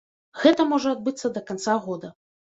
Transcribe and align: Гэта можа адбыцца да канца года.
Гэта 0.43 0.63
можа 0.69 0.93
адбыцца 0.95 1.31
да 1.35 1.43
канца 1.51 1.75
года. 1.85 2.11